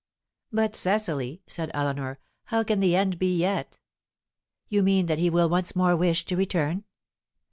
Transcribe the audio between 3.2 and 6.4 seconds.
yet?" "You mean that he will once more wish to